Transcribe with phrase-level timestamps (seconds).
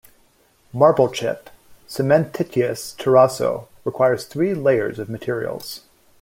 [0.73, 1.47] Marble-chip,
[1.87, 5.81] cementitious terrazzo requires three layers of materials.